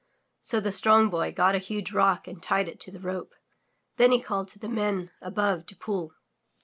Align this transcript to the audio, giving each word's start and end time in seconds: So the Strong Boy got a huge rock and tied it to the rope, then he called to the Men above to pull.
So 0.41 0.59
the 0.59 0.71
Strong 0.71 1.11
Boy 1.11 1.31
got 1.31 1.53
a 1.53 1.59
huge 1.59 1.91
rock 1.91 2.27
and 2.27 2.41
tied 2.41 2.67
it 2.67 2.79
to 2.79 2.91
the 2.91 2.99
rope, 2.99 3.33
then 3.97 4.11
he 4.11 4.19
called 4.19 4.47
to 4.47 4.57
the 4.57 4.67
Men 4.67 5.11
above 5.21 5.67
to 5.67 5.75
pull. 5.75 6.13